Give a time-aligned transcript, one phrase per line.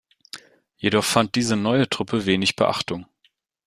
[0.77, 3.05] Jedoch fand diese neue Truppe wenig Beachtung.